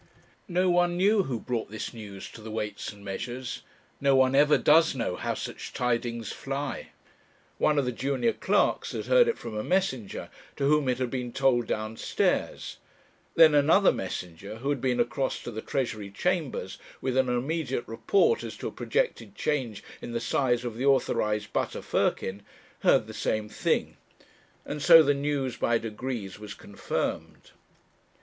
[0.47, 3.61] No one knew who brought this news to the Weights and Measures.
[3.99, 6.87] No one ever does know how such tidings fly;
[7.59, 11.11] one of the junior clerks had heard it from a messenger, to whom it had
[11.11, 12.77] been told downstairs;
[13.35, 18.43] then another messenger, who had been across to the Treasury Chambers with an immediate report
[18.43, 22.41] as to a projected change in the size of the authorized butter firkin,
[22.79, 23.97] heard the same thing,
[24.65, 27.51] and so the news by degrees was confirmed.